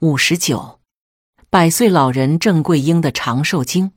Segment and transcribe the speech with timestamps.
[0.00, 0.80] 五十九，
[1.48, 3.92] 百岁老人郑桂英的长寿经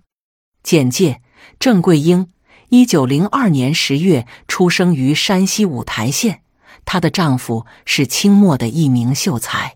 [0.64, 1.22] 简介：
[1.60, 2.32] 郑桂英，
[2.70, 6.44] 一九零二年十月出生于山西五台县，
[6.86, 9.76] 她的丈夫是清末的一名秀才。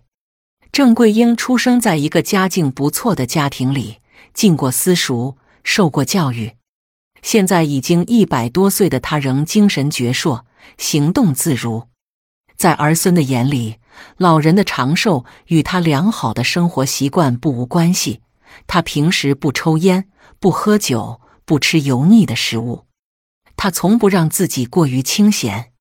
[0.72, 3.98] 郑桂英出生在一个家境不错的家庭里，
[4.32, 6.52] 进过私塾，受过教育。
[7.20, 10.44] 现在已经一百多岁的她，仍精神矍铄，
[10.78, 11.88] 行动自如。
[12.56, 13.76] 在儿孙的眼里，
[14.16, 18.20] 老人的长寿与他良好的生活习惯不无关系。
[18.66, 22.86] 他平时不抽烟，不喝酒，不吃油腻的食物。
[23.56, 25.72] 他从不让自己过于清闲，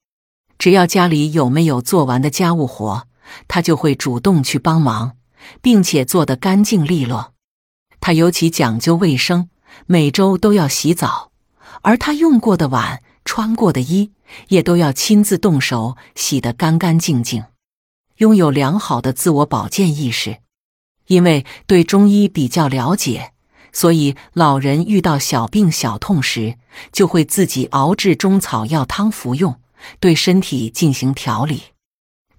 [0.58, 3.08] 只要家里有没有做完的家务活，
[3.48, 5.18] 他就会主动去帮忙，
[5.62, 7.34] 并且做得干净利落。
[8.00, 9.50] 他尤其讲究卫生，
[9.86, 11.32] 每周都要洗澡，
[11.84, 14.12] 而他用过的碗、穿过的衣。
[14.50, 17.46] 也都要亲自动手洗得干干净净，
[18.18, 20.38] 拥有良好的自我保健意识。
[21.08, 23.34] 因为对中医比较了解，
[23.74, 26.58] 所以老人遇到小病小痛时，
[26.92, 29.60] 就会自己熬制中草药汤服用，
[30.00, 31.64] 对身体进行调理。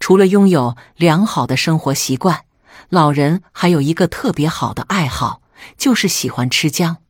[0.01, 2.45] 除了拥有良好的生活习惯，
[2.89, 5.43] 老人还有一个特别好的爱好，
[5.77, 7.04] 就是喜欢吃姜。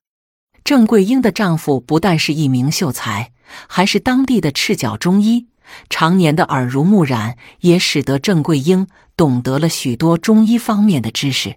[0.64, 3.30] 郑桂英的丈夫不但是一名秀才。
[3.68, 5.46] 还是当地的赤脚中医，
[5.88, 11.56] 常年的耳濡目染也使得郑桂英懂得了许多中医方面的知识。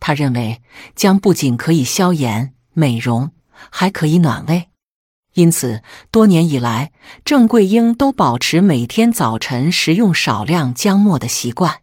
[0.00, 0.60] 他认为
[0.96, 3.30] 姜不仅可以消炎美容，
[3.70, 4.70] 还可以暖胃，
[5.34, 6.90] 因此多年以来，
[7.24, 11.82] 郑桂英都保持每天早晨食用少量姜末的习惯。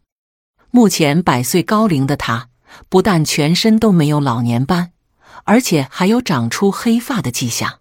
[0.72, 2.50] 目前百岁高龄的她，
[2.90, 4.92] 不但全身都没有老年斑，
[5.44, 7.80] 而且还有长出黑发的迹象。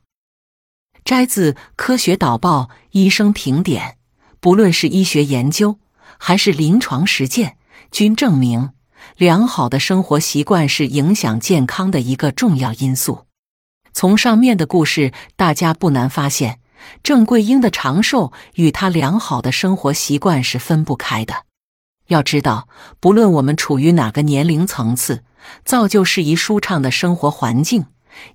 [1.05, 3.97] 摘自《科学导报》医生评点，
[4.41, 5.79] 不论是医学研究
[6.19, 7.57] 还是临床实践，
[7.91, 8.73] 均证明
[9.17, 13.27] 良好的生活习惯是影响健康的一个重要因素。
[13.93, 16.61] 从上面的故事，大家不难发现，
[17.03, 21.46] 郑桂英的长寿与她良好的生活习惯是分不开的。
[22.09, 22.69] 要知道，
[23.00, 25.25] 不论我们处于哪个年龄层次，
[25.65, 27.87] 造就适宜舒畅的生活环境。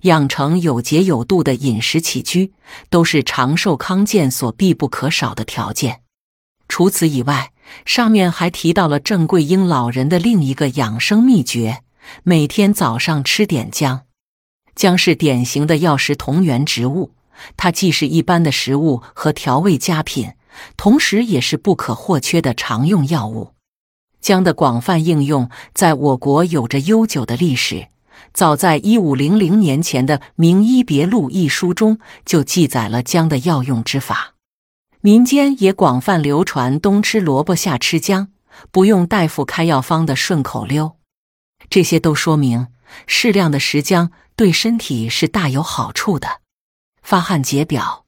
[0.02, 2.52] 养成有节有度的饮食起居，
[2.88, 6.02] 都是长寿康健所必不可少的条件。
[6.68, 7.50] 除此以外，
[7.84, 11.82] 上面还提到了郑桂英老人的另一个养生秘诀：
[12.22, 14.02] 每天早上吃点姜。
[14.76, 17.12] 姜是典型的药食同源植物，
[17.56, 20.32] 它既是一般的食物和调味佳品，
[20.76, 23.50] 同时也是不可或缺的常用药物。
[24.22, 27.88] 姜的广泛应用在我国有着悠久的历史。
[28.32, 34.34] 早在一五零零年前的《名医别录》一书中，就记载了姜的药用之法。
[35.00, 38.28] 民间也广泛流传“冬吃萝卜，夏吃姜，
[38.70, 40.96] 不用大夫开药方”的顺口溜。
[41.68, 42.68] 这些都说明，
[43.06, 46.40] 适量的食姜对身体是大有好处的。
[47.02, 48.04] 发汗解表，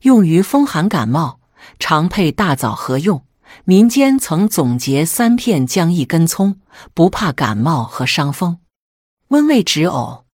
[0.00, 1.38] 用于风寒感冒，
[1.78, 3.24] 常配大枣合用。
[3.64, 6.60] 民间曾总结三片姜一根葱，
[6.94, 8.58] 不怕感冒和伤风。
[9.28, 10.24] 温胃止呕，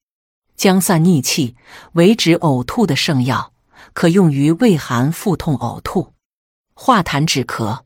[0.57, 1.57] 姜散逆气，
[1.93, 3.53] 为止呕吐的圣药，
[3.93, 6.13] 可用于胃寒腹痛、呕吐；
[6.75, 7.83] 化痰止咳，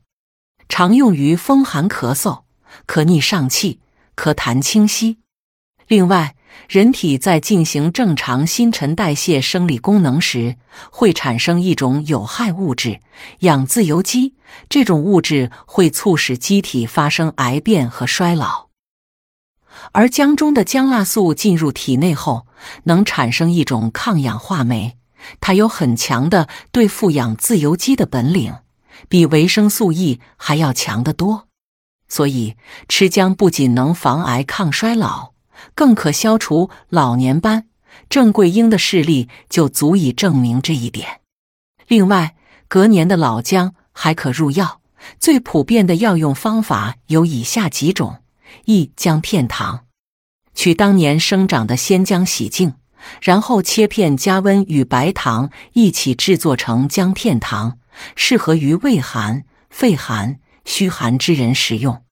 [0.69, 2.43] 常用于风寒咳嗽，
[2.85, 3.79] 可逆上气，
[4.15, 5.19] 咳痰清晰。
[5.87, 6.35] 另外，
[6.69, 10.55] 人体在进行正常新陈代谢生理功能时，
[10.91, 12.99] 会产生一种有害物质——
[13.41, 14.35] 氧自由基。
[14.69, 18.69] 这种物质会促使机体发生癌变和衰老。
[19.91, 22.47] 而姜中的姜辣素进入体内后，
[22.83, 24.95] 能产生一种抗氧化酶，
[25.41, 28.55] 它有很强的对付氧自由基的本领，
[29.09, 31.47] 比维生素 E 还要强得多。
[32.07, 32.55] 所以
[32.87, 35.32] 吃姜不仅能防癌抗衰老，
[35.75, 37.67] 更可消除老年斑。
[38.09, 41.21] 郑桂英的视力就足以证明这一点。
[41.87, 42.35] 另外，
[42.67, 44.81] 隔年的老姜还可入药，
[45.19, 48.21] 最普遍的药用方法有以下几种。
[48.65, 49.85] 一姜片糖，
[50.53, 52.75] 取当年生长的鲜姜洗净，
[53.21, 57.79] 然后切片，加温与白糖一起制作成姜片糖，
[58.15, 62.03] 适合于胃寒、肺寒、虚寒之人食用。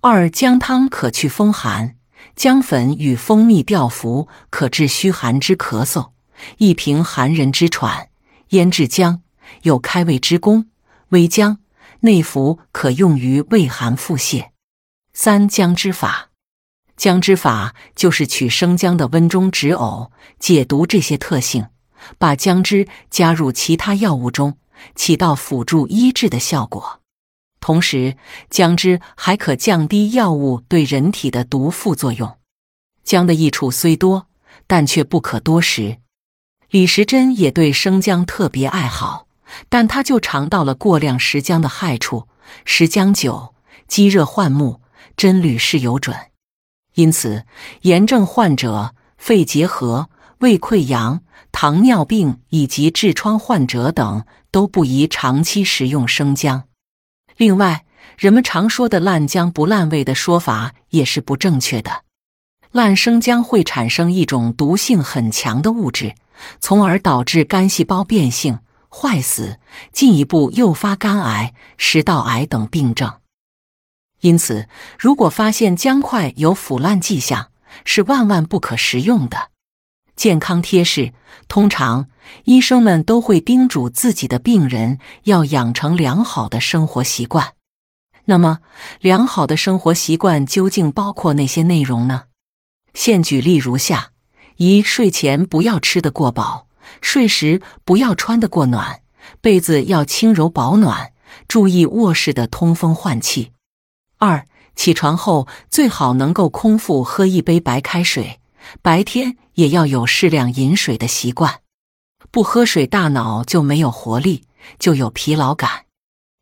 [0.00, 1.94] 二姜汤可去风寒，
[2.34, 6.10] 姜粉与蜂蜜调服可治虚寒之咳嗽，
[6.58, 8.08] 一平寒人之喘。
[8.48, 9.22] 腌制姜
[9.62, 10.68] 有开胃之功，
[11.08, 11.58] 微姜
[12.00, 14.48] 内服可用于胃寒腹泻。
[15.12, 16.30] 三姜汁法，
[16.96, 21.66] 姜汁法就是取生姜的温中止呕、解毒这些特性，
[22.18, 24.56] 把姜汁加入其他药物中，
[24.94, 27.01] 起到辅助医治的效果。
[27.62, 28.16] 同时，
[28.50, 32.36] 姜汁还可降低药物对人体的毒副作用。
[33.04, 34.26] 姜的益处虽多，
[34.66, 35.98] 但却不可多食。
[36.70, 39.28] 李时珍也对生姜特别爱好，
[39.68, 42.26] 但他就尝到了过量食姜的害处。
[42.64, 43.54] 食姜久，
[43.86, 44.80] 积热患目，
[45.16, 46.16] 真屡试有准。
[46.96, 47.46] 因此，
[47.82, 51.22] 炎症患者、肺结核、胃溃疡、
[51.52, 56.64] 糖尿病以及痔疮患者等都不宜长期食用生姜。
[57.36, 57.84] 另外，
[58.18, 62.04] 人们常说的“烂姜不烂胃”的说法也是不正确的。
[62.70, 66.14] 烂生姜会产生一种毒性很强的物质，
[66.60, 69.58] 从而导致肝细胞变性、坏死，
[69.92, 73.12] 进一步诱发肝癌、食道癌等病症。
[74.20, 74.68] 因此，
[74.98, 77.50] 如果发现姜块有腐烂迹象，
[77.84, 79.50] 是万万不可食用的。
[80.14, 81.12] 健康贴士：
[81.48, 82.08] 通常，
[82.44, 87.54] 医生们都会叮嘱自己的病人要养成良好的生活习惯。
[88.24, 88.60] 那么，
[89.00, 92.24] 良好的生活习惯究竟包括哪些内容呢？
[92.94, 94.10] 现举例如下：
[94.56, 96.68] 一、睡前不要吃得过饱，
[97.00, 99.00] 睡时不要穿得过暖，
[99.40, 101.12] 被子要轻柔保暖，
[101.48, 103.50] 注意卧室的通风换气。
[104.18, 104.46] 二、
[104.76, 108.38] 起床后最好能够空腹喝一杯白开水，
[108.82, 111.61] 白天也要有适量饮水的习惯。
[112.30, 114.44] 不喝水，大脑就没有活力，
[114.78, 115.86] 就有疲劳感。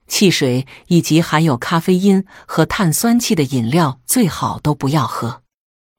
[0.07, 5.43] 汽水以及含有咖啡因和碳酸气的饮料最好都不要喝。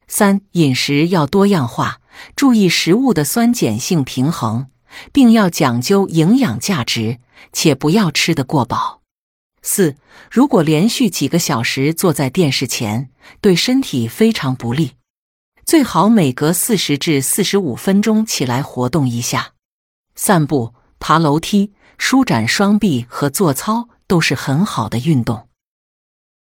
[0.07, 2.01] 三、饮食要多样化，
[2.36, 4.68] 注意食物的酸碱性平衡，
[5.13, 7.19] 并要讲究营养价值，
[7.54, 9.00] 且不要吃得过饱。
[9.62, 9.95] 四、
[10.30, 14.94] 如果连续几个小时坐在电视前，对身体非常不利，
[15.66, 19.54] 最好每隔四十至四十五分钟起来活动一下，
[20.23, 25.47] 散步、爬楼梯、舒展双臂和做操都是很好的运动。